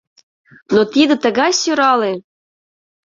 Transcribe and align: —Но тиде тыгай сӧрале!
—Но 0.73 0.81
тиде 0.93 1.15
тыгай 1.23 1.51
сӧрале! 1.61 2.13